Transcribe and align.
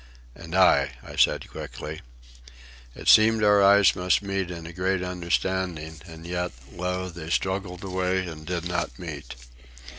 "And 0.33 0.55
I," 0.55 0.93
I 1.03 1.15
said 1.15 1.47
quickly. 1.47 2.01
It 2.95 3.07
seemed 3.07 3.43
our 3.43 3.61
eyes 3.61 3.95
must 3.95 4.23
meet 4.23 4.49
in 4.49 4.65
a 4.65 4.73
great 4.73 5.03
understanding, 5.03 6.01
and 6.07 6.25
yet, 6.25 6.53
loath, 6.73 7.13
they 7.13 7.29
struggled 7.29 7.83
away 7.83 8.25
and 8.25 8.43
did 8.43 8.67
not 8.67 8.97
meet. 8.97 9.35